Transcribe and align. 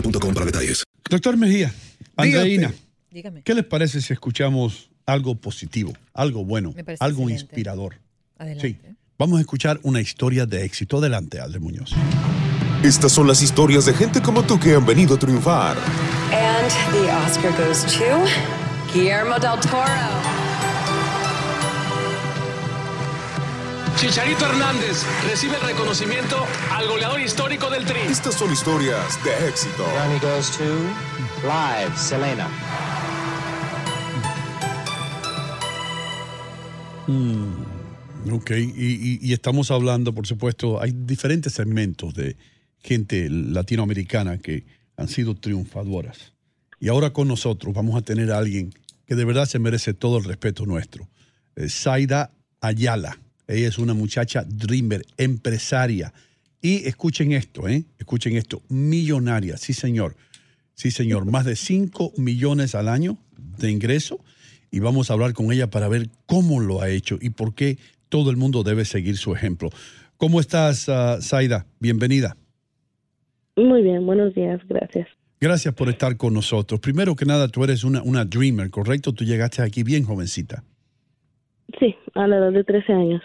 boostmobile.com 0.00 0.34
para 0.34 0.46
detalles. 0.46 0.82
Doctor 1.08 1.36
Mejía, 1.36 1.72
Andreina, 2.16 2.72
Dígame. 3.10 3.42
¿qué 3.42 3.54
les 3.54 3.64
parece 3.64 4.00
si 4.00 4.12
escuchamos 4.12 4.90
algo 5.06 5.34
positivo, 5.36 5.92
algo 6.12 6.44
bueno, 6.44 6.74
algo 7.00 7.22
excelente. 7.22 7.32
inspirador? 7.32 8.00
Adelante. 8.38 8.80
Sí. 8.82 8.94
Vamos 9.18 9.38
a 9.38 9.40
escuchar 9.40 9.80
una 9.82 10.00
historia 10.00 10.44
de 10.44 10.64
éxito. 10.64 10.98
Adelante, 10.98 11.40
Aldre 11.40 11.60
Muñoz. 11.60 11.92
Estas 12.82 13.12
son 13.12 13.26
las 13.26 13.40
historias 13.40 13.86
de 13.86 13.94
gente 13.94 14.20
como 14.20 14.42
tú 14.42 14.60
que 14.60 14.74
han 14.74 14.84
venido 14.84 15.14
a 15.14 15.18
triunfar. 15.18 15.76
And 16.32 16.70
the 16.92 17.10
Oscar 17.24 17.52
goes 17.56 17.84
to 17.84 18.24
Guillermo 18.92 19.38
del 19.38 19.58
Toro. 19.60 20.15
Chicharito 23.96 24.44
Hernández 24.44 25.04
recibe 25.28 25.56
el 25.56 25.62
reconocimiento 25.62 26.36
al 26.70 26.86
goleador 26.86 27.20
histórico 27.20 27.70
del 27.70 27.84
Tri. 27.86 28.00
Estas 28.00 28.34
son 28.34 28.52
historias 28.52 29.18
de 29.24 29.48
éxito. 29.48 29.84
Grammy 29.94 30.18
goes 30.20 30.50
to 30.58 30.64
Live, 31.42 31.96
Selena. 31.96 32.46
Mm, 37.06 38.32
ok, 38.32 38.50
y, 38.50 39.14
y- 39.14 39.18
y 39.22 39.32
estamos 39.32 39.70
hablando, 39.70 40.12
por 40.14 40.26
supuesto, 40.26 40.80
hay 40.80 40.92
diferentes 40.94 41.54
segmentos 41.54 42.12
de 42.14 42.36
gente 42.80 43.28
latinoamericana 43.30 44.38
que 44.38 44.64
han 44.98 45.08
sido 45.08 45.34
triunfadoras. 45.36 46.34
Y 46.80 46.88
ahora 46.88 47.10
con 47.14 47.28
nosotros 47.28 47.72
vamos 47.72 47.96
a 47.96 48.02
tener 48.02 48.30
a 48.30 48.38
alguien 48.38 48.74
que 49.06 49.14
de 49.14 49.24
verdad 49.24 49.46
se 49.46 49.58
merece 49.58 49.94
todo 49.94 50.18
el 50.18 50.24
respeto 50.24 50.66
nuestro. 50.66 51.08
Eh, 51.54 51.68
Zaida 51.70 52.32
Ayala. 52.60 53.18
Ella 53.48 53.68
es 53.68 53.78
una 53.78 53.94
muchacha 53.94 54.44
dreamer, 54.46 55.02
empresaria. 55.16 56.12
Y 56.60 56.86
escuchen 56.86 57.32
esto, 57.32 57.68
¿eh? 57.68 57.84
Escuchen 57.98 58.36
esto. 58.36 58.62
Millonaria, 58.68 59.56
sí 59.56 59.72
señor. 59.72 60.16
Sí 60.74 60.90
señor. 60.90 61.24
Más 61.26 61.44
de 61.44 61.56
5 61.56 62.14
millones 62.16 62.74
al 62.74 62.88
año 62.88 63.18
de 63.58 63.70
ingreso. 63.70 64.18
Y 64.70 64.80
vamos 64.80 65.10
a 65.10 65.14
hablar 65.14 65.32
con 65.32 65.52
ella 65.52 65.70
para 65.70 65.88
ver 65.88 66.08
cómo 66.26 66.60
lo 66.60 66.82
ha 66.82 66.90
hecho 66.90 67.18
y 67.20 67.30
por 67.30 67.54
qué 67.54 67.78
todo 68.08 68.30
el 68.30 68.36
mundo 68.36 68.62
debe 68.62 68.84
seguir 68.84 69.16
su 69.16 69.32
ejemplo. 69.32 69.70
¿Cómo 70.16 70.40
estás, 70.40 70.88
ah, 70.88 71.18
Zaida? 71.20 71.66
Bienvenida. 71.78 72.36
Muy 73.56 73.82
bien, 73.82 74.04
buenos 74.04 74.34
días, 74.34 74.60
gracias. 74.68 75.08
Gracias 75.40 75.74
por 75.74 75.88
estar 75.88 76.16
con 76.16 76.34
nosotros. 76.34 76.80
Primero 76.80 77.14
que 77.14 77.26
nada, 77.26 77.48
tú 77.48 77.62
eres 77.62 77.84
una, 77.84 78.02
una 78.02 78.24
dreamer, 78.24 78.70
¿correcto? 78.70 79.12
Tú 79.12 79.24
llegaste 79.24 79.62
aquí 79.62 79.82
bien 79.82 80.04
jovencita. 80.04 80.64
Sí, 81.78 81.94
a 82.14 82.26
la 82.26 82.36
edad 82.36 82.52
de 82.52 82.64
13 82.64 82.92
años. 82.92 83.22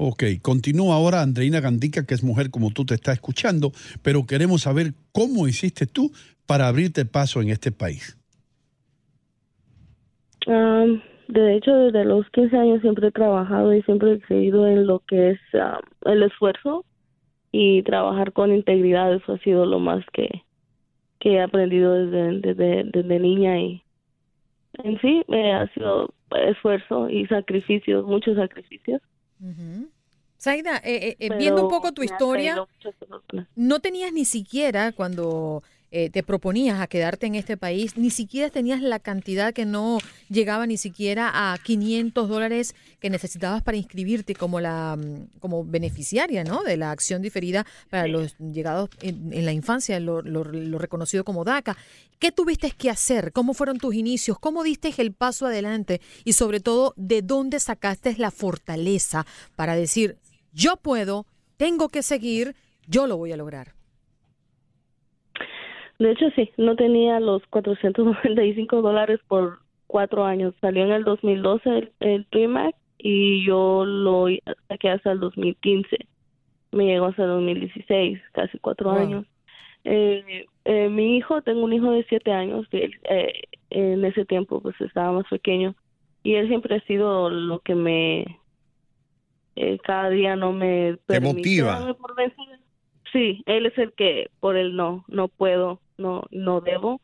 Ok, 0.00 0.22
continúa 0.42 0.94
ahora 0.94 1.22
Andreina 1.22 1.58
Gandica, 1.60 2.06
que 2.06 2.14
es 2.14 2.22
mujer 2.22 2.50
como 2.50 2.70
tú 2.70 2.84
te 2.84 2.94
está 2.94 3.12
escuchando, 3.12 3.72
pero 4.00 4.26
queremos 4.26 4.62
saber 4.62 4.92
cómo 5.10 5.48
hiciste 5.48 5.86
tú 5.86 6.12
para 6.46 6.68
abrirte 6.68 7.04
paso 7.04 7.42
en 7.42 7.50
este 7.50 7.72
país. 7.72 8.16
De 10.46 11.56
hecho, 11.56 11.74
desde 11.74 12.04
los 12.04 12.30
15 12.30 12.56
años 12.56 12.80
siempre 12.80 13.08
he 13.08 13.10
trabajado 13.10 13.74
y 13.74 13.82
siempre 13.82 14.12
he 14.12 14.20
creído 14.20 14.68
en 14.68 14.86
lo 14.86 15.00
que 15.00 15.30
es 15.30 15.40
el 16.06 16.22
esfuerzo 16.22 16.84
y 17.50 17.82
trabajar 17.82 18.32
con 18.32 18.54
integridad. 18.54 19.12
Eso 19.12 19.32
ha 19.32 19.38
sido 19.38 19.66
lo 19.66 19.80
más 19.80 20.04
que, 20.12 20.44
he 21.20 21.40
aprendido 21.40 21.92
desde, 21.92 22.40
desde, 22.40 22.84
desde 22.84 23.18
niña 23.18 23.58
y 23.58 23.82
en 24.84 24.98
sí 25.00 25.22
eh, 25.28 25.52
ha 25.52 25.66
sido 25.74 26.14
esfuerzo 26.30 27.10
y 27.10 27.26
sacrificios, 27.26 28.06
muchos 28.06 28.36
sacrificios. 28.36 29.02
Zaida, 30.40 30.76
eh, 30.84 31.08
eh, 31.08 31.16
eh, 31.18 31.36
viendo 31.36 31.62
un 31.62 31.68
poco 31.68 31.92
tu 31.92 32.02
historia, 32.02 32.64
no 33.56 33.80
tenías 33.80 34.12
ni 34.12 34.24
siquiera 34.24 34.92
cuando 34.92 35.62
eh, 35.90 36.10
te 36.10 36.22
proponías 36.22 36.80
a 36.80 36.86
quedarte 36.86 37.26
en 37.26 37.34
este 37.34 37.56
país, 37.56 37.96
ni 37.96 38.10
siquiera 38.10 38.50
tenías 38.50 38.82
la 38.82 38.98
cantidad 38.98 39.52
que 39.54 39.64
no 39.64 39.98
llegaba 40.28 40.66
ni 40.66 40.76
siquiera 40.76 41.52
a 41.52 41.56
500 41.58 42.28
dólares 42.28 42.74
que 43.00 43.10
necesitabas 43.10 43.62
para 43.62 43.76
inscribirte 43.78 44.34
como 44.34 44.60
la 44.60 44.96
mm, 44.96 45.38
como 45.40 45.64
beneficiaria, 45.64 46.44
¿no? 46.44 46.62
De 46.62 46.76
la 46.76 46.90
acción 46.90 47.22
diferida 47.22 47.64
para 47.90 48.06
los 48.08 48.36
llegados 48.38 48.90
en, 49.00 49.32
en 49.32 49.44
la 49.46 49.52
infancia, 49.52 49.98
lo, 50.00 50.20
lo- 50.22 50.44
lo 50.44 50.78
reconocido 50.78 51.24
como 51.24 51.44
DACA. 51.44 51.76
¿Qué 52.18 52.32
tuviste 52.32 52.70
que 52.72 52.90
hacer? 52.90 53.32
¿Cómo 53.32 53.54
fueron 53.54 53.78
tus 53.78 53.94
inicios? 53.94 54.38
¿Cómo 54.38 54.64
diste 54.64 54.92
el 54.98 55.12
paso 55.12 55.46
adelante? 55.46 56.00
Y 56.24 56.32
sobre 56.34 56.60
todo, 56.60 56.92
¿de 56.96 57.22
dónde 57.22 57.60
sacaste 57.60 58.14
la 58.18 58.30
fortaleza 58.30 59.24
para 59.56 59.74
decir, 59.76 60.16
yo 60.52 60.76
puedo, 60.76 61.26
tengo 61.56 61.88
que 61.88 62.02
seguir, 62.02 62.56
yo 62.86 63.06
lo 63.06 63.16
voy 63.16 63.32
a 63.32 63.36
lograr? 63.36 63.77
De 65.98 66.12
hecho, 66.12 66.30
sí, 66.36 66.50
no 66.56 66.76
tenía 66.76 67.18
los 67.20 67.44
495 67.48 68.82
dólares 68.82 69.20
por 69.26 69.58
cuatro 69.86 70.24
años. 70.24 70.54
Salió 70.60 70.84
en 70.84 70.92
el 70.92 71.04
2012 71.04 71.68
el, 71.70 71.92
el 72.00 72.26
DreamHack 72.30 72.76
y 72.98 73.44
yo 73.44 73.84
lo 73.84 74.26
saqué 74.68 74.90
hasta 74.90 75.12
el 75.12 75.20
2015. 75.20 75.96
Me 76.72 76.86
llegó 76.86 77.06
hasta 77.06 77.22
el 77.22 77.30
2016, 77.30 78.20
casi 78.32 78.58
cuatro 78.58 78.90
Wow. 78.90 78.98
años. 78.98 79.26
Eh, 79.84 80.46
eh, 80.64 80.88
mi 80.88 81.16
hijo, 81.16 81.40
tengo 81.42 81.64
un 81.64 81.72
hijo 81.72 81.90
de 81.90 82.04
siete 82.08 82.32
años, 82.32 82.68
que 82.68 82.84
él, 82.84 83.00
eh, 83.08 83.42
en 83.70 84.04
ese 84.04 84.24
tiempo 84.24 84.60
pues 84.60 84.78
estaba 84.80 85.12
más 85.12 85.26
pequeño 85.28 85.74
y 86.22 86.34
él 86.34 86.48
siempre 86.48 86.76
ha 86.76 86.80
sido 86.80 87.30
lo 87.30 87.60
que 87.60 87.74
me, 87.74 88.38
eh, 89.56 89.78
cada 89.82 90.10
día 90.10 90.36
no 90.36 90.52
me 90.52 90.98
Te 91.06 91.20
permite 91.20 91.38
motiva. 91.38 91.96
Sí, 93.12 93.42
él 93.46 93.66
es 93.66 93.78
el 93.78 93.92
que 93.94 94.30
por 94.40 94.56
él 94.56 94.76
no, 94.76 95.04
no 95.08 95.28
puedo. 95.28 95.80
No, 95.98 96.24
no 96.30 96.60
debo. 96.60 97.00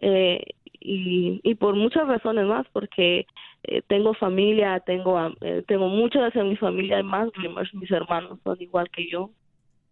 Eh, 0.00 0.42
y, 0.80 1.54
por 1.56 1.74
muchas 1.74 2.08
razones 2.08 2.46
más, 2.46 2.66
porque 2.72 3.26
eh, 3.64 3.82
tengo 3.86 4.14
familia, 4.14 4.80
tengo 4.80 5.18
eh, 5.42 5.62
tengo 5.68 5.88
muchas 5.88 6.34
en 6.34 6.48
mi 6.48 6.56
familia, 6.56 7.02
más 7.02 7.28
mis 7.74 7.90
hermanos 7.90 8.38
son 8.42 8.56
igual 8.60 8.88
que 8.90 9.08
yo 9.10 9.30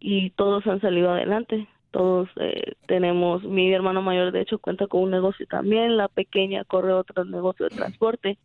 y 0.00 0.30
todos 0.30 0.66
han 0.66 0.80
salido 0.80 1.10
adelante. 1.10 1.68
Todos 1.90 2.28
eh, 2.36 2.74
tenemos, 2.86 3.42
mi 3.44 3.72
hermano 3.72 4.02
mayor 4.02 4.32
de 4.32 4.42
hecho 4.42 4.58
cuenta 4.58 4.86
con 4.86 5.02
un 5.02 5.10
negocio 5.10 5.46
también, 5.46 5.96
la 5.96 6.08
pequeña 6.08 6.64
corre 6.64 6.92
otro 6.92 7.24
negocio 7.24 7.64
de 7.66 7.70
transporte. 7.70 8.38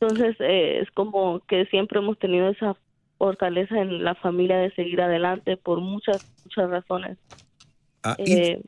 Entonces 0.00 0.36
eh, 0.40 0.80
es 0.82 0.90
como 0.92 1.40
que 1.40 1.66
siempre 1.66 2.00
hemos 2.00 2.18
tenido 2.18 2.48
esa 2.48 2.76
fortaleza 3.18 3.80
en 3.80 4.04
la 4.04 4.14
familia 4.16 4.58
de 4.58 4.72
seguir 4.72 5.00
adelante 5.00 5.56
por 5.56 5.80
muchas, 5.80 6.22
muchas 6.44 6.68
razones. 6.70 7.18
Ah, 8.10 8.16
Eh, 8.18 8.60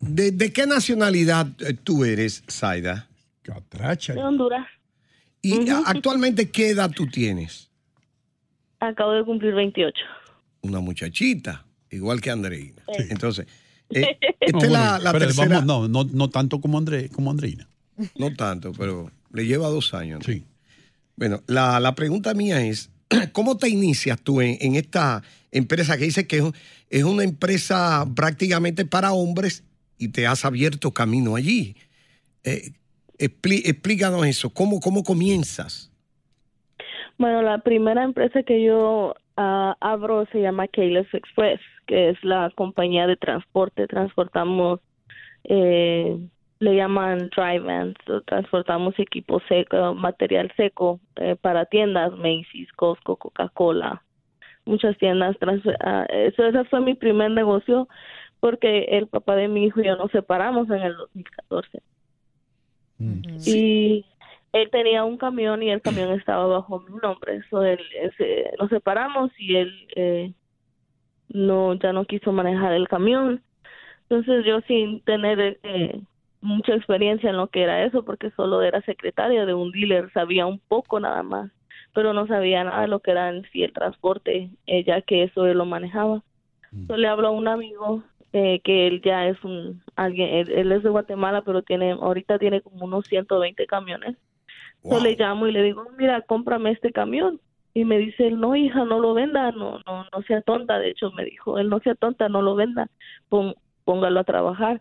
¿de, 0.00 0.30
de 0.30 0.52
qué 0.52 0.66
nacionalidad 0.66 1.48
eh, 1.60 1.74
tú 1.74 2.04
eres, 2.04 2.42
Zaida? 2.50 3.08
de 3.44 4.22
Honduras. 4.22 4.66
¿Y 5.42 5.68
actualmente 5.70 6.50
qué 6.50 6.70
edad 6.70 6.90
tú 6.90 7.06
tienes? 7.06 7.70
Acabo 8.80 9.12
de 9.12 9.24
cumplir 9.24 9.54
28. 9.54 9.94
Una 10.62 10.80
muchachita, 10.80 11.64
igual 11.90 12.20
que 12.20 12.30
Andreina. 12.30 12.82
Sí. 12.96 13.04
Entonces, 13.10 13.46
eh, 13.90 14.18
esta 14.40 14.52
No, 14.52 14.58
es 14.64 14.68
bueno, 14.68 14.72
la, 14.72 14.90
la 14.98 15.10
espérate, 15.10 15.18
tercera. 15.26 15.60
vamos, 15.60 15.88
no, 15.90 16.04
no, 16.04 16.10
no 16.12 16.30
tanto 16.30 16.60
como, 16.60 16.78
André, 16.78 17.08
como 17.08 17.30
Andreina. 17.30 17.68
No 18.16 18.34
tanto, 18.34 18.72
pero 18.72 19.10
le 19.32 19.46
lleva 19.46 19.68
dos 19.68 19.94
años. 19.94 20.22
Sí. 20.26 20.44
Bueno, 21.16 21.42
la, 21.46 21.78
la 21.80 21.94
pregunta 21.94 22.34
mía 22.34 22.60
es, 22.66 22.90
¿cómo 23.32 23.56
te 23.56 23.68
inicias 23.68 24.20
tú 24.20 24.40
en, 24.40 24.74
esta 24.74 25.22
empresa 25.52 25.96
que 25.96 26.04
dice 26.04 26.26
que 26.26 26.42
es, 26.90 27.04
una 27.04 27.24
empresa 27.24 28.04
prácticamente 28.14 28.84
para 28.84 29.12
hombres 29.12 29.64
y 29.98 30.08
te 30.08 30.26
has 30.26 30.44
abierto 30.44 30.92
camino 30.92 31.36
allí? 31.36 31.76
Eh, 32.44 32.72
explí- 33.18 33.62
explícanos 33.64 34.26
eso, 34.26 34.50
¿cómo, 34.50 34.80
cómo 34.80 35.02
comienzas? 35.02 35.92
Bueno, 37.18 37.42
la 37.42 37.58
primera 37.58 38.04
empresa 38.04 38.42
que 38.42 38.62
yo 38.62 39.14
ah, 39.36 39.76
abro 39.80 40.26
se 40.32 40.40
llama 40.40 40.68
Keyless 40.68 41.12
Express, 41.14 41.60
que 41.86 42.10
es 42.10 42.22
la 42.22 42.50
compañía 42.54 43.06
de 43.06 43.16
transporte. 43.16 43.86
Transportamos, 43.86 44.80
eh, 45.44 46.18
le 46.58 46.74
llaman 46.74 47.28
dry 47.36 47.58
vans, 47.58 47.94
transportamos 48.26 48.98
equipo 48.98 49.40
seco, 49.48 49.94
material 49.94 50.50
seco 50.56 51.00
eh, 51.16 51.36
para 51.40 51.66
tiendas, 51.66 52.12
Macy's, 52.12 52.72
Costco, 52.72 53.16
Coca-Cola, 53.16 54.02
muchas 54.64 54.96
tiendas. 54.98 55.36
trans- 55.38 55.62
ah, 55.80 56.06
eso, 56.08 56.44
ese 56.46 56.64
fue 56.64 56.80
mi 56.80 56.94
primer 56.94 57.30
negocio 57.30 57.88
porque 58.40 58.84
el 58.90 59.06
papá 59.08 59.36
de 59.36 59.48
mi 59.48 59.64
hijo 59.66 59.80
y 59.80 59.84
yo 59.86 59.96
nos 59.96 60.10
separamos 60.12 60.68
en 60.70 60.82
el 60.82 60.96
2014. 60.96 61.82
Y 63.44 64.04
él 64.52 64.70
tenía 64.70 65.04
un 65.04 65.18
camión 65.18 65.62
y 65.62 65.70
el 65.70 65.82
camión 65.82 66.10
estaba 66.12 66.46
bajo 66.46 66.80
mi 66.80 66.96
nombre. 67.02 67.42
So, 67.50 67.62
él, 67.62 67.80
ese- 68.00 68.50
nos 68.58 68.68
separamos 68.70 69.30
y 69.38 69.56
él 69.56 69.88
eh, 69.96 70.32
no 71.28 71.74
ya 71.74 71.92
no 71.92 72.04
quiso 72.06 72.32
manejar 72.32 72.72
el 72.72 72.88
camión. 72.88 73.42
Entonces 74.08 74.44
yo 74.44 74.60
sin 74.62 75.02
tener 75.02 75.58
eh, 75.62 76.00
mucha 76.46 76.74
experiencia 76.74 77.30
en 77.30 77.36
lo 77.36 77.48
que 77.48 77.62
era 77.62 77.84
eso, 77.84 78.04
porque 78.04 78.30
solo 78.32 78.62
era 78.62 78.82
secretaria 78.82 79.46
de 79.46 79.54
un 79.54 79.72
dealer, 79.72 80.10
sabía 80.12 80.46
un 80.46 80.60
poco 80.60 81.00
nada 81.00 81.22
más, 81.22 81.50
pero 81.94 82.12
no 82.14 82.26
sabía 82.26 82.64
nada 82.64 82.82
de 82.82 82.88
lo 82.88 83.00
que 83.00 83.12
era 83.12 83.30
en 83.30 83.44
sí 83.52 83.62
el 83.62 83.72
transporte, 83.72 84.50
eh, 84.66 84.84
ya 84.84 85.02
que 85.02 85.24
eso 85.24 85.46
él 85.46 85.58
lo 85.58 85.66
manejaba. 85.66 86.22
Yo 86.88 86.96
le 86.96 87.08
hablo 87.08 87.28
a 87.28 87.30
un 87.32 87.48
amigo 87.48 88.04
eh, 88.32 88.60
que 88.62 88.86
él 88.86 89.02
ya 89.02 89.26
es 89.28 89.42
un 89.44 89.82
alguien, 89.96 90.28
él, 90.30 90.50
él 90.52 90.72
es 90.72 90.82
de 90.82 90.90
Guatemala, 90.90 91.42
pero 91.42 91.62
tiene 91.62 91.92
ahorita 91.92 92.38
tiene 92.38 92.60
como 92.62 92.84
unos 92.84 93.06
120 93.06 93.66
camiones. 93.66 94.16
Yo 94.90 95.00
le 95.00 95.16
llamo 95.16 95.46
y 95.48 95.52
le 95.52 95.62
digo, 95.62 95.84
mira, 95.98 96.22
cómprame 96.22 96.70
este 96.72 96.92
camión. 96.92 97.40
Y 97.74 97.84
me 97.84 97.98
dice 97.98 98.26
él, 98.28 98.40
no, 98.40 98.56
hija, 98.56 98.84
no 98.84 99.00
lo 99.00 99.14
venda, 99.14 99.52
no, 99.52 99.80
no, 99.86 100.04
no 100.12 100.22
sea 100.26 100.40
tonta. 100.42 100.78
De 100.78 100.90
hecho, 100.90 101.10
me 101.12 101.24
dijo, 101.24 101.58
él 101.58 101.68
no 101.68 101.80
sea 101.80 101.94
tonta, 101.94 102.28
no 102.28 102.40
lo 102.42 102.54
venda, 102.54 102.88
Pon- 103.28 103.54
póngalo 103.84 104.20
a 104.20 104.24
trabajar. 104.24 104.80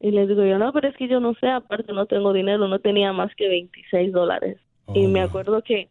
Y 0.00 0.10
le 0.12 0.26
digo 0.26 0.44
yo, 0.44 0.58
no, 0.58 0.72
pero 0.72 0.88
es 0.88 0.96
que 0.96 1.08
yo 1.08 1.18
no 1.20 1.34
sé, 1.34 1.48
aparte 1.48 1.92
no 1.92 2.06
tengo 2.06 2.32
dinero, 2.32 2.68
no 2.68 2.78
tenía 2.78 3.12
más 3.12 3.34
que 3.34 3.48
26 3.48 4.12
dólares. 4.12 4.58
y 4.94 5.06
me 5.06 5.20
acuerdo 5.20 5.60
que 5.62 5.88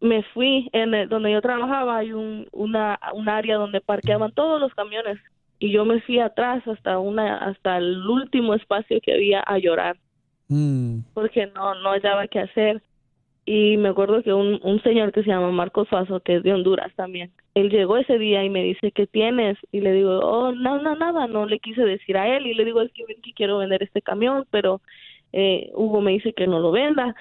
me 0.00 0.22
fui, 0.34 0.68
en 0.72 0.94
el- 0.94 1.08
donde 1.08 1.30
yo 1.32 1.40
trabajaba 1.40 1.98
hay 1.98 2.12
un, 2.12 2.46
una, 2.52 2.98
un 3.14 3.28
área 3.28 3.56
donde 3.56 3.80
parqueaban 3.80 4.32
todos 4.32 4.60
los 4.60 4.74
camiones 4.74 5.18
y 5.60 5.70
yo 5.72 5.84
me 5.84 6.00
fui 6.02 6.18
atrás 6.18 6.66
hasta 6.66 6.98
una 6.98 7.38
hasta 7.38 7.76
el 7.78 8.04
último 8.06 8.54
espacio 8.54 9.00
que 9.00 9.12
había 9.14 9.40
a 9.40 9.58
llorar. 9.58 9.96
Porque 11.14 11.46
no 11.46 11.74
no 11.76 11.90
hallaba 11.90 12.26
qué 12.26 12.40
hacer 12.40 12.82
y 13.44 13.76
me 13.76 13.88
acuerdo 13.88 14.22
que 14.22 14.32
un, 14.32 14.60
un 14.62 14.82
señor 14.82 15.12
que 15.12 15.22
se 15.22 15.30
llama 15.30 15.50
Marcos 15.50 15.88
Faso 15.88 16.20
que 16.20 16.36
es 16.36 16.42
de 16.42 16.52
Honduras 16.52 16.92
también 16.94 17.32
él 17.54 17.70
llegó 17.70 17.96
ese 17.96 18.18
día 18.18 18.44
y 18.44 18.50
me 18.50 18.62
dice 18.62 18.92
qué 18.92 19.06
tienes 19.06 19.58
y 19.72 19.80
le 19.80 19.92
digo 19.92 20.20
oh 20.20 20.52
no 20.52 20.80
no 20.80 20.94
nada 20.94 21.26
no 21.26 21.46
le 21.46 21.58
quise 21.58 21.82
decir 21.82 22.16
a 22.16 22.36
él 22.36 22.46
y 22.46 22.54
le 22.54 22.64
digo 22.64 22.82
es 22.82 22.92
que, 22.92 23.04
quiero 23.34 23.58
vender 23.58 23.82
este 23.82 24.00
camión 24.00 24.46
pero 24.50 24.80
eh, 25.32 25.70
Hugo 25.74 26.00
me 26.00 26.12
dice 26.12 26.34
que 26.34 26.46
no 26.46 26.60
lo 26.60 26.70
venda 26.70 27.16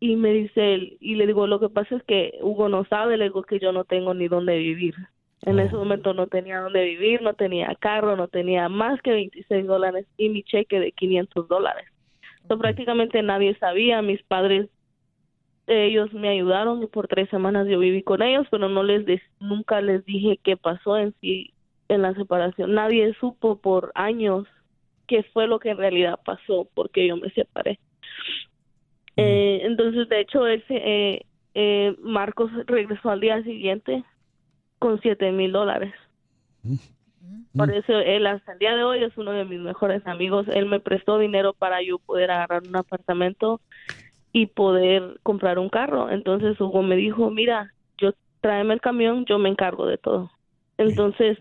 y 0.00 0.16
me 0.16 0.32
dice 0.32 0.74
él 0.74 0.96
y 1.00 1.16
le 1.16 1.26
digo 1.26 1.46
lo 1.46 1.60
que 1.60 1.68
pasa 1.68 1.96
es 1.96 2.02
que 2.04 2.38
Hugo 2.40 2.68
no 2.68 2.84
sabe 2.86 3.18
le 3.18 3.24
digo 3.24 3.42
que 3.42 3.58
yo 3.58 3.72
no 3.72 3.84
tengo 3.84 4.14
ni 4.14 4.28
dónde 4.28 4.56
vivir 4.56 4.94
en 5.42 5.58
ese 5.58 5.76
momento 5.76 6.14
no 6.14 6.26
tenía 6.26 6.60
dónde 6.60 6.84
vivir 6.84 7.20
no 7.20 7.34
tenía 7.34 7.74
carro 7.78 8.16
no 8.16 8.28
tenía 8.28 8.70
más 8.70 9.00
que 9.02 9.12
26 9.12 9.66
dólares 9.66 10.06
y 10.16 10.30
mi 10.30 10.42
cheque 10.42 10.80
de 10.80 10.92
500 10.92 11.48
dólares. 11.48 11.86
So, 12.48 12.58
prácticamente 12.58 13.22
nadie 13.22 13.56
sabía 13.58 14.02
mis 14.02 14.22
padres 14.22 14.68
ellos 15.66 16.12
me 16.12 16.28
ayudaron 16.28 16.82
y 16.82 16.86
por 16.86 17.08
tres 17.08 17.28
semanas 17.30 17.66
yo 17.68 17.78
viví 17.78 18.02
con 18.02 18.22
ellos 18.22 18.46
pero 18.50 18.68
no 18.68 18.82
les 18.82 19.20
nunca 19.40 19.80
les 19.80 20.04
dije 20.04 20.38
qué 20.42 20.56
pasó 20.56 20.96
en 20.96 21.14
sí 21.20 21.52
en 21.88 22.02
la 22.02 22.14
separación 22.14 22.74
nadie 22.74 23.14
supo 23.14 23.60
por 23.60 23.92
años 23.94 24.46
qué 25.06 25.22
fue 25.32 25.46
lo 25.46 25.58
que 25.58 25.70
en 25.70 25.78
realidad 25.78 26.18
pasó 26.24 26.68
porque 26.74 27.06
yo 27.06 27.16
me 27.16 27.30
separé 27.30 27.78
eh, 29.18 29.60
entonces, 29.64 30.08
de 30.10 30.20
hecho, 30.20 30.46
él 30.46 30.62
se- 30.68 30.76
eh, 30.76 31.26
eh, 31.54 31.96
Marcos 32.00 32.50
regresó 32.66 33.08
al 33.10 33.20
día 33.20 33.42
siguiente 33.42 34.04
con 34.78 35.00
siete 35.00 35.32
mil 35.32 35.52
dólares. 35.52 35.94
Por 37.56 37.70
eso 37.74 37.98
él 37.98 38.26
hasta 38.26 38.52
el 38.52 38.58
día 38.58 38.76
de 38.76 38.84
hoy 38.84 39.02
es 39.02 39.16
uno 39.16 39.32
de 39.32 39.46
mis 39.46 39.60
mejores 39.60 40.06
amigos. 40.06 40.46
Él 40.48 40.66
me 40.66 40.80
prestó 40.80 41.18
dinero 41.18 41.54
para 41.54 41.80
yo 41.82 41.98
poder 41.98 42.30
agarrar 42.30 42.62
un 42.62 42.76
apartamento 42.76 43.62
y 44.36 44.44
poder 44.44 45.18
comprar 45.22 45.58
un 45.58 45.70
carro. 45.70 46.10
Entonces 46.10 46.60
Hugo 46.60 46.82
me 46.82 46.94
dijo, 46.94 47.30
mira, 47.30 47.72
yo 47.96 48.12
tráeme 48.42 48.74
el 48.74 48.82
camión, 48.82 49.24
yo 49.24 49.38
me 49.38 49.48
encargo 49.48 49.86
de 49.86 49.96
todo. 49.96 50.30
Entonces 50.76 51.38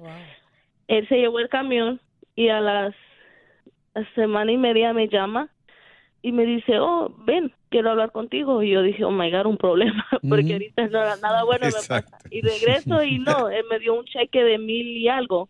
él 0.87 1.05
se 1.09 1.17
llevó 1.17 1.39
el 1.39 1.49
camión 1.49 1.99
y 2.37 2.47
a 2.47 2.61
las 2.61 2.95
semana 4.15 4.49
y 4.53 4.57
media 4.57 4.93
me 4.93 5.09
llama 5.09 5.49
y 6.21 6.31
me 6.31 6.45
dice, 6.45 6.79
oh, 6.79 7.13
ven, 7.25 7.51
quiero 7.67 7.91
hablar 7.91 8.13
contigo. 8.13 8.63
Y 8.63 8.69
yo 8.69 8.81
dije, 8.81 9.03
oh 9.03 9.11
my 9.11 9.29
God, 9.29 9.47
un 9.47 9.57
problema, 9.57 10.07
porque 10.29 10.53
ahorita 10.53 10.87
nada, 10.87 11.17
nada 11.17 11.43
bueno 11.43 11.65
me 11.65 11.83
pasa. 11.85 12.17
Y 12.29 12.39
regreso 12.43 13.03
y 13.03 13.19
no, 13.19 13.49
él 13.49 13.65
me 13.69 13.79
dio 13.79 13.93
un 13.93 14.05
cheque 14.05 14.41
de 14.41 14.57
mil 14.57 14.87
y 14.87 15.09
algo, 15.09 15.49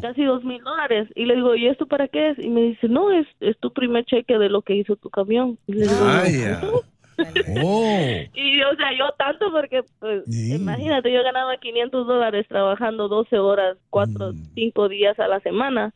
casi 0.00 0.24
dos 0.24 0.44
mil 0.44 0.62
dólares. 0.62 1.08
Y 1.14 1.26
le 1.26 1.36
digo, 1.36 1.54
¿y 1.54 1.68
esto 1.68 1.86
para 1.86 2.08
qué 2.08 2.30
es? 2.30 2.38
Y 2.38 2.48
me 2.48 2.62
dice, 2.62 2.88
no, 2.88 3.10
es, 3.10 3.26
es 3.40 3.58
tu 3.58 3.72
primer 3.72 4.04
cheque 4.04 4.38
de 4.38 4.48
lo 4.48 4.62
que 4.62 4.74
hizo 4.74 4.96
tu 4.96 5.10
camión. 5.10 5.58
Y 5.66 5.74
le 5.74 5.82
digo, 5.82 6.04
Vaya. 6.04 6.60
Oh. 6.64 6.82
y 8.34 8.62
o 8.62 8.76
sea, 8.76 8.96
yo 8.98 9.12
tanto 9.18 9.50
porque, 9.52 9.82
pues, 10.00 10.24
imagínate, 10.28 11.12
yo 11.12 11.22
ganaba 11.22 11.56
500 11.58 12.06
dólares 12.06 12.46
trabajando 12.48 13.08
12 13.08 13.38
horas, 13.38 13.76
4, 13.90 14.32
5 14.54 14.88
días 14.88 15.18
a 15.18 15.28
la 15.28 15.40
semana. 15.40 15.92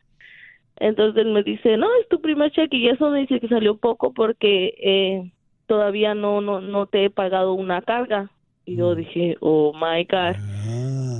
Entonces 0.79 1.25
él 1.25 1.33
me 1.33 1.43
dice, 1.43 1.75
no, 1.77 1.87
es 2.01 2.07
tu 2.07 2.21
primer 2.21 2.51
cheque 2.51 2.77
y 2.77 2.89
eso 2.89 3.09
me 3.09 3.21
dice 3.21 3.39
que 3.39 3.47
salió 3.47 3.77
poco 3.77 4.13
porque 4.13 4.75
eh, 4.79 5.31
todavía 5.65 6.13
no, 6.13 6.39
no, 6.41 6.61
no 6.61 6.85
te 6.85 7.05
he 7.05 7.09
pagado 7.09 7.53
una 7.53 7.81
carga. 7.81 8.29
Y 8.65 8.75
yo 8.75 8.95
dije, 8.95 9.37
oh 9.39 9.73
my 9.73 10.03
God. 10.03 10.35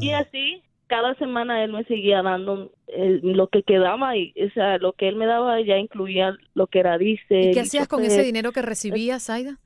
Y 0.01 0.11
así, 0.11 0.61
cada 0.87 1.15
semana 1.15 1.63
él 1.63 1.71
me 1.73 1.83
seguía 1.83 2.21
dando 2.21 2.71
eh, 2.87 3.19
lo 3.21 3.47
que 3.47 3.63
quedaba 3.63 4.15
y, 4.17 4.33
o 4.41 4.49
sea, 4.53 4.77
lo 4.77 4.93
que 4.93 5.07
él 5.07 5.15
me 5.15 5.25
daba 5.25 5.59
ya 5.61 5.77
incluía 5.77 6.35
lo 6.53 6.67
que 6.67 6.79
era 6.79 6.97
dice. 6.97 7.39
¿Y 7.41 7.51
qué 7.53 7.59
hacías 7.61 7.87
con 7.87 8.03
ese 8.03 8.23
dinero 8.23 8.51
que 8.51 8.61
recibías, 8.61 9.29
Aida? 9.29 9.59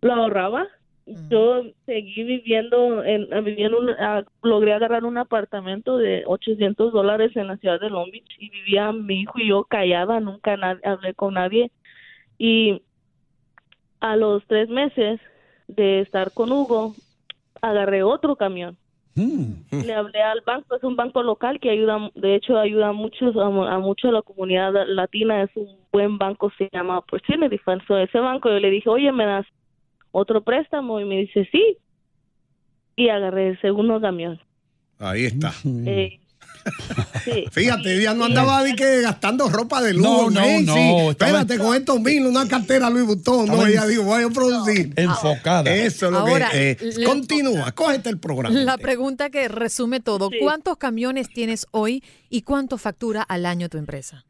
lo 0.00 0.12
ahorraba. 0.14 0.66
Yo 1.06 1.62
seguí 1.86 2.22
viviendo, 2.22 3.02
en, 3.04 3.28
viviendo 3.44 3.78
un- 3.80 3.90
ah, 3.90 4.24
logré 4.42 4.72
agarrar 4.72 5.04
un 5.04 5.18
apartamento 5.18 5.96
de 5.96 6.22
800 6.26 6.92
dólares 6.92 7.36
en 7.36 7.48
la 7.48 7.56
ciudad 7.56 7.80
de 7.80 7.90
Long 7.90 8.10
Beach 8.10 8.30
y 8.38 8.50
vivía 8.50 8.92
mi 8.92 9.22
hijo 9.22 9.38
y 9.38 9.48
yo 9.48 9.64
callada, 9.64 10.20
nunca 10.20 10.54
hablé 10.84 11.14
con 11.14 11.34
nadie. 11.34 11.70
Y 12.38 12.82
a 14.00 14.16
los 14.16 14.44
tres 14.46 14.68
meses 14.68 15.20
de 15.68 16.00
estar 16.00 16.32
con 16.32 16.50
Hugo, 16.52 16.94
agarré 17.60 18.02
otro 18.02 18.36
camión 18.36 18.76
Le 19.14 19.94
hablé 19.94 20.22
al 20.22 20.40
banco, 20.40 20.74
es 20.74 20.82
un 20.84 20.96
banco 20.96 21.22
local 21.22 21.60
que 21.60 21.70
ayuda, 21.70 22.10
de 22.14 22.34
hecho 22.34 22.58
ayuda 22.58 22.88
a 22.88 22.92
muchos, 22.92 23.36
a, 23.36 23.46
a 23.46 23.78
mucho 23.78 24.08
a 24.08 24.12
la 24.12 24.22
comunidad 24.22 24.72
latina, 24.86 25.42
es 25.42 25.50
un 25.54 25.68
buen 25.92 26.16
banco, 26.18 26.50
se 26.56 26.68
llama 26.72 26.98
Opportunity 26.98 27.58
Fund. 27.58 27.82
So, 27.86 27.98
ese 27.98 28.18
banco 28.18 28.48
yo 28.48 28.58
le 28.58 28.70
dije, 28.70 28.88
oye, 28.88 29.12
¿me 29.12 29.26
das 29.26 29.46
otro 30.12 30.42
préstamo? 30.42 31.00
Y 31.00 31.04
me 31.04 31.18
dice, 31.18 31.48
sí. 31.52 31.76
Y 32.96 33.08
agarré 33.08 33.48
el 33.48 33.60
segundo 33.60 34.00
camión. 34.00 34.40
Ahí 34.98 35.24
está. 35.24 35.52
Eh, 35.64 36.20
sí. 37.24 37.44
Fíjate, 37.52 37.96
ella 37.98 38.14
no 38.14 38.24
andaba 38.24 38.62
que 38.76 39.00
gastando 39.02 39.48
ropa 39.48 39.82
de 39.82 39.94
lujo. 39.94 40.30
No, 40.30 40.40
no, 40.40 40.40
Macy. 40.40 40.64
no, 40.64 41.10
estaba- 41.10 41.40
Espérate, 41.40 41.58
con 41.58 41.76
estos 41.76 42.00
mil, 42.00 42.26
una 42.26 42.46
cartera 42.48 42.88
Louis 42.90 43.06
Vuitton. 43.06 43.46
No, 43.46 43.66
ella 43.66 43.86
dijo, 43.86 44.02
voy 44.04 44.22
a 44.24 44.28
producir. 44.28 44.92
Enfocada. 44.96 45.74
Eso 45.74 46.06
es 46.06 46.12
lo 46.12 46.18
Ahora, 46.18 46.48
que. 46.50 46.70
eh, 46.72 46.76
le- 46.98 47.04
continúa, 47.04 47.72
cógete 47.72 48.08
el 48.10 48.18
programa. 48.18 48.54
La 48.54 48.78
pregunta 48.78 49.30
que 49.30 49.48
resume 49.48 50.00
todo, 50.00 50.30
¿cuántos 50.40 50.76
camiones 50.76 51.28
tienes 51.28 51.66
hoy 51.70 52.02
y 52.30 52.42
cuánto 52.42 52.78
factura 52.78 53.22
al 53.22 53.46
año 53.46 53.68
tu 53.68 53.78
empresa? 53.78 54.24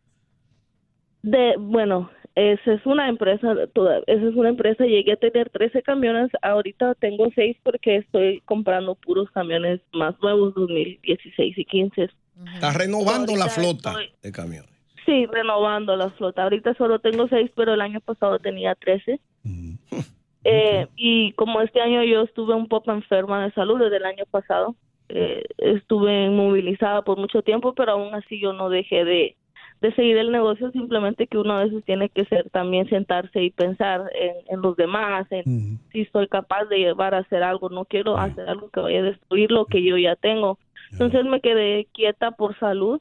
De, 1.22 1.54
bueno, 1.58 2.10
esa 2.34 2.72
es 2.72 2.84
una 2.86 3.08
empresa, 3.08 3.46
toda, 3.74 3.98
esa 4.06 4.26
es 4.28 4.34
una 4.34 4.48
empresa, 4.48 4.84
llegué 4.84 5.12
a 5.12 5.16
tener 5.16 5.50
13 5.50 5.82
camiones, 5.82 6.30
ahorita 6.42 6.94
tengo 6.96 7.28
6 7.34 7.58
porque 7.62 7.98
estoy 7.98 8.40
comprando 8.44 8.94
puros 8.96 9.30
camiones 9.32 9.80
más 9.92 10.14
nuevos, 10.20 10.54
2016 10.54 11.58
y 11.58 11.64
15. 11.64 12.08
Está 12.54 12.72
renovando 12.72 13.34
la 13.36 13.48
flota 13.48 13.90
estoy- 13.90 14.10
de 14.22 14.32
camiones. 14.32 14.70
Sí, 15.04 15.26
renovando 15.26 15.96
la 15.96 16.10
flota. 16.10 16.44
Ahorita 16.44 16.74
solo 16.74 17.00
tengo 17.00 17.26
6, 17.28 17.50
pero 17.56 17.74
el 17.74 17.80
año 17.80 18.00
pasado 18.00 18.38
tenía 18.38 18.74
13. 18.74 19.20
Eh, 20.44 20.88
y 20.96 21.32
como 21.34 21.60
este 21.60 21.80
año 21.80 22.02
yo 22.02 22.22
estuve 22.22 22.52
un 22.54 22.66
poco 22.66 22.90
enferma 22.90 23.44
de 23.44 23.52
salud 23.52 23.78
desde 23.78 23.98
el 23.98 24.04
año 24.04 24.24
pasado, 24.28 24.74
eh, 25.08 25.44
estuve 25.58 26.24
inmovilizada 26.24 27.02
por 27.02 27.16
mucho 27.16 27.42
tiempo, 27.42 27.74
pero 27.74 27.92
aún 27.92 28.12
así 28.12 28.40
yo 28.40 28.52
no 28.52 28.68
dejé 28.68 29.04
de, 29.04 29.36
de 29.80 29.94
seguir 29.94 30.16
el 30.16 30.32
negocio, 30.32 30.72
simplemente 30.72 31.28
que 31.28 31.38
uno 31.38 31.52
a 31.54 31.62
veces 31.62 31.84
tiene 31.84 32.08
que 32.08 32.24
ser 32.24 32.50
también 32.50 32.88
sentarse 32.88 33.40
y 33.40 33.50
pensar 33.50 34.10
en, 34.20 34.32
en 34.48 34.60
los 34.62 34.76
demás, 34.76 35.28
en 35.30 35.78
si 35.92 36.00
estoy 36.00 36.26
capaz 36.26 36.64
de 36.64 36.78
llevar 36.78 37.14
a 37.14 37.18
hacer 37.18 37.44
algo, 37.44 37.68
no 37.68 37.84
quiero 37.84 38.16
hacer 38.18 38.48
algo 38.48 38.68
que 38.70 38.80
vaya 38.80 38.98
a 38.98 39.02
destruir 39.02 39.52
lo 39.52 39.66
que 39.66 39.84
yo 39.84 39.96
ya 39.96 40.16
tengo. 40.16 40.58
Entonces 40.92 41.24
me 41.24 41.40
quedé 41.40 41.88
quieta 41.92 42.30
por 42.32 42.58
salud, 42.58 43.00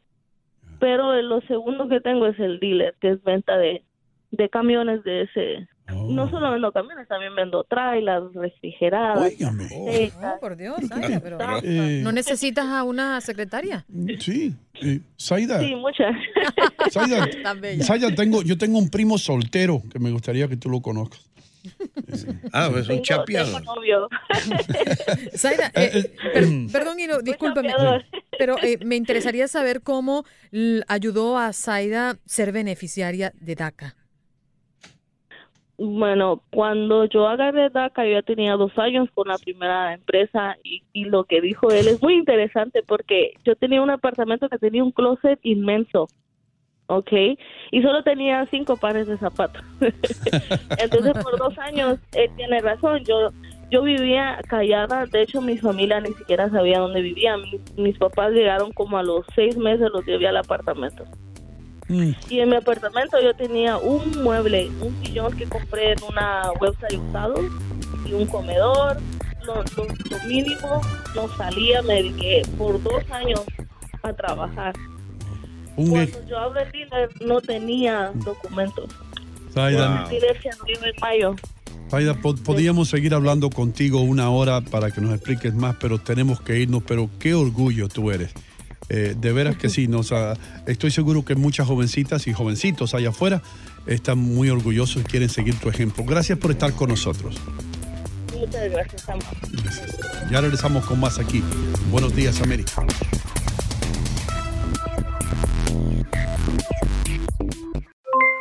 pero 0.79 1.21
lo 1.21 1.41
segundo 1.41 1.87
que 1.87 2.01
tengo 2.01 2.25
es 2.27 2.39
el 2.39 2.59
dealer, 2.59 2.95
que 2.99 3.11
es 3.11 3.23
venta 3.23 3.57
de, 3.57 3.83
de 4.31 4.49
camiones 4.49 5.03
de 5.03 5.23
ese... 5.23 5.67
No 6.07 6.29
solo 6.29 6.51
vendo 6.51 6.71
camiones, 6.71 7.05
también 7.09 7.35
vendo 7.35 7.65
trailers, 7.65 8.33
refrigeradas. 8.33 9.17
aceites, 9.25 10.13
Oh, 10.23 10.39
por 10.39 10.55
Dios, 10.55 10.77
Zaida, 10.87 11.19
pero 11.19 11.37
Eh, 11.63 11.99
¿no 12.01 12.13
necesitas 12.13 12.65
a 12.67 12.83
una 12.83 13.19
secretaria? 13.19 13.85
Sí, 14.19 14.55
eh, 14.81 15.01
Zaida. 15.19 15.59
Sí, 15.59 15.75
muchas. 15.75 16.15
Zaida. 16.91 17.27
Zaida, 17.81 18.07
tengo, 18.15 18.41
yo 18.41 18.57
tengo 18.57 18.77
un 18.79 18.89
primo 18.89 19.17
soltero 19.17 19.81
que 19.91 19.99
me 19.99 20.11
gustaría 20.11 20.47
que 20.47 20.55
tú 20.55 20.69
lo 20.69 20.81
conozcas. 20.81 21.29
Ah, 22.53 22.69
pues 22.71 22.87
un 22.89 23.01
tengo 23.01 23.59
novio. 23.61 24.09
Zaida, 25.35 25.71
eh, 25.75 26.13
per- 26.33 26.45
perdón, 26.71 26.99
Hino, 26.99 27.21
discúlpeme, 27.21 27.69
chapeador. 27.69 28.03
pero 28.37 28.55
eh, 28.63 28.77
me 28.83 28.95
interesaría 28.95 29.47
saber 29.47 29.81
cómo 29.81 30.25
ayudó 30.87 31.37
a 31.37 31.53
Zaida 31.53 32.17
ser 32.25 32.51
beneficiaria 32.51 33.31
de 33.39 33.55
DACA. 33.55 33.95
Bueno, 35.77 36.43
cuando 36.51 37.05
yo 37.05 37.27
agarré 37.27 37.69
DACA, 37.71 38.05
yo 38.05 38.11
ya 38.11 38.21
tenía 38.21 38.53
dos 38.53 38.71
años 38.77 39.09
con 39.15 39.29
la 39.29 39.37
primera 39.39 39.95
empresa 39.95 40.55
y, 40.63 40.83
y 40.93 41.05
lo 41.05 41.23
que 41.23 41.41
dijo 41.41 41.71
él 41.71 41.87
es 41.87 41.99
muy 42.03 42.13
interesante 42.13 42.83
porque 42.85 43.31
yo 43.43 43.55
tenía 43.55 43.81
un 43.81 43.89
apartamento 43.89 44.47
que 44.47 44.59
tenía 44.59 44.83
un 44.83 44.91
closet 44.91 45.39
inmenso, 45.41 46.07
¿ok? 46.91 47.11
Y 47.71 47.81
solo 47.81 48.03
tenía 48.03 48.45
cinco 48.51 48.75
pares 48.77 49.07
de 49.07 49.17
zapatos. 49.17 49.63
Entonces, 50.77 51.13
por 51.23 51.37
dos 51.37 51.57
años, 51.59 51.97
él 52.13 52.29
tiene 52.35 52.59
razón, 52.59 53.03
yo 53.05 53.29
yo 53.69 53.83
vivía 53.83 54.37
callada, 54.49 55.05
de 55.05 55.21
hecho 55.21 55.39
mi 55.41 55.57
familia 55.57 56.01
ni 56.01 56.11
siquiera 56.15 56.49
sabía 56.49 56.79
dónde 56.79 56.99
vivía, 57.01 57.37
mis, 57.37 57.61
mis 57.77 57.97
papás 57.97 58.31
llegaron 58.33 58.73
como 58.73 58.97
a 58.97 59.03
los 59.03 59.25
seis 59.33 59.55
meses, 59.55 59.89
los 59.93 60.05
llevé 60.05 60.27
al 60.27 60.35
apartamento. 60.35 61.05
Y 62.29 62.39
en 62.41 62.49
mi 62.49 62.57
apartamento 62.57 63.17
yo 63.21 63.33
tenía 63.33 63.77
un 63.77 64.23
mueble, 64.23 64.69
un 64.81 64.93
sillón 65.05 65.37
que 65.37 65.45
compré 65.45 65.93
en 65.93 65.99
una 66.09 66.51
website 66.59 66.99
usado 66.99 67.35
y 68.05 68.13
un 68.13 68.25
comedor. 68.27 68.97
Lo, 69.45 69.55
lo- 69.55 69.87
lo 70.09 70.27
mínimo 70.27 70.81
no 71.15 71.27
salía, 71.37 71.81
me 71.83 71.95
dediqué 71.95 72.41
por 72.57 72.81
dos 72.83 73.09
años 73.11 73.41
a 74.03 74.11
trabajar. 74.13 74.73
Un 75.77 75.89
Cuando 75.89 76.27
yo 76.27 76.37
abrí 76.37 76.61
el 76.81 76.89
dealer 76.89 77.09
no 77.21 77.41
tenía 77.41 78.11
documentos. 78.15 78.89
Se 79.53 79.59
abrió 79.59 79.83
en 79.85 80.95
mayo. 81.01 81.35
Zaida, 81.89 82.13
po- 82.15 82.35
podríamos 82.35 82.87
seguir 82.89 83.13
hablando 83.13 83.49
contigo 83.49 84.01
una 84.01 84.29
hora 84.29 84.61
para 84.61 84.91
que 84.91 85.01
nos 85.01 85.13
expliques 85.13 85.53
más, 85.53 85.75
pero 85.79 85.97
tenemos 85.99 86.41
que 86.41 86.57
irnos. 86.59 86.83
Pero 86.87 87.09
qué 87.19 87.33
orgullo 87.33 87.89
tú 87.89 88.11
eres. 88.11 88.31
Eh, 88.89 89.15
de 89.17 89.31
veras 89.33 89.55
que 89.57 89.69
sí, 89.69 89.87
nos, 89.87 90.13
estoy 90.67 90.91
seguro 90.91 91.23
que 91.23 91.35
muchas 91.35 91.67
jovencitas 91.67 92.27
y 92.27 92.33
jovencitos 92.33 92.93
allá 92.93 93.09
afuera 93.09 93.41
están 93.87 94.17
muy 94.19 94.49
orgullosos 94.49 95.01
y 95.01 95.05
quieren 95.05 95.29
seguir 95.29 95.55
tu 95.59 95.69
ejemplo. 95.69 96.03
Gracias 96.05 96.37
por 96.37 96.51
estar 96.51 96.73
con 96.73 96.89
nosotros. 96.89 97.35
Muchas 98.37 98.69
gracias, 98.71 99.07
amor. 99.09 99.23
Ya 100.31 100.41
regresamos 100.41 100.85
con 100.85 100.99
más 100.99 101.19
aquí. 101.19 101.43
Buenos 101.89 102.15
días, 102.15 102.41
América. 102.41 102.85